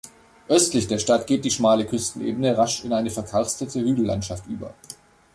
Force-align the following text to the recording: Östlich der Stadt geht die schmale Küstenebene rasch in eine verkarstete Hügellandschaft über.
Östlich 0.47 0.87
der 0.87 0.97
Stadt 0.97 1.27
geht 1.27 1.45
die 1.45 1.51
schmale 1.51 1.85
Küstenebene 1.85 2.57
rasch 2.57 2.83
in 2.83 2.91
eine 2.91 3.11
verkarstete 3.11 3.81
Hügellandschaft 3.81 4.47
über. 4.47 4.73